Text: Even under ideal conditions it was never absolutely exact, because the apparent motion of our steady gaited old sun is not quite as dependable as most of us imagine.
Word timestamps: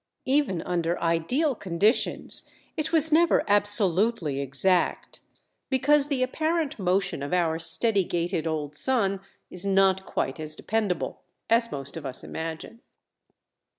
Even 0.25 0.63
under 0.63 0.99
ideal 0.99 1.53
conditions 1.53 2.49
it 2.75 2.91
was 2.91 3.11
never 3.11 3.43
absolutely 3.47 4.41
exact, 4.41 5.19
because 5.69 6.07
the 6.07 6.23
apparent 6.23 6.79
motion 6.79 7.21
of 7.21 7.33
our 7.33 7.59
steady 7.59 8.03
gaited 8.03 8.47
old 8.47 8.75
sun 8.75 9.19
is 9.51 9.63
not 9.63 10.03
quite 10.03 10.39
as 10.39 10.55
dependable 10.55 11.21
as 11.51 11.71
most 11.71 11.95
of 11.97 12.03
us 12.03 12.23
imagine. 12.23 12.81